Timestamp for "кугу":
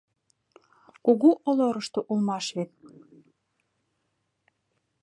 1.05-1.29